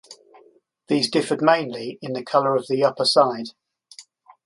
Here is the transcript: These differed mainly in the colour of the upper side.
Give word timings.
These 0.87 1.11
differed 1.11 1.43
mainly 1.43 1.99
in 2.01 2.13
the 2.13 2.23
colour 2.25 2.55
of 2.55 2.65
the 2.67 2.83
upper 2.83 3.05
side. 3.05 3.49